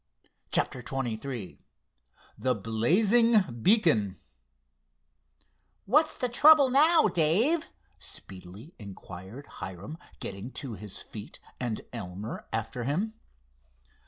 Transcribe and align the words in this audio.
CHAPTER 0.51 0.79
XXIII 0.79 1.59
THE 2.35 2.55
BLAZING 2.55 3.61
BEACON 3.61 4.15
"What's 5.85 6.17
the 6.17 6.27
trouble 6.27 6.71
now, 6.71 7.07
Dave?" 7.07 7.67
speedily 7.99 8.73
inquired 8.79 9.45
Hiram, 9.45 9.99
getting 10.19 10.49
to 10.53 10.73
his 10.73 10.97
feet 11.03 11.39
and 11.59 11.81
Elmer 11.93 12.47
after 12.51 12.83
him. 12.85 13.13